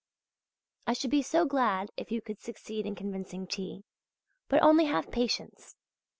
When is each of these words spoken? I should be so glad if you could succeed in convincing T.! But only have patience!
I 0.87 0.93
should 0.93 1.11
be 1.11 1.21
so 1.21 1.45
glad 1.45 1.91
if 1.95 2.11
you 2.11 2.21
could 2.23 2.39
succeed 2.39 2.87
in 2.87 2.95
convincing 2.95 3.45
T.! 3.45 3.83
But 4.49 4.63
only 4.63 4.85
have 4.85 5.11
patience! 5.11 5.75